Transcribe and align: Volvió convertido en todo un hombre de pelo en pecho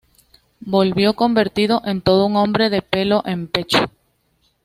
Volvió 0.65 1.13
convertido 1.13 1.83
en 1.85 2.01
todo 2.01 2.25
un 2.25 2.35
hombre 2.35 2.71
de 2.71 2.81
pelo 2.81 3.21
en 3.23 3.47
pecho 3.47 3.77